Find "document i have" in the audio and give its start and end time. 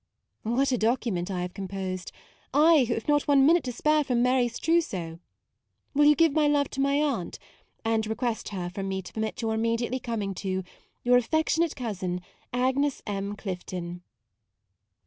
0.79-1.53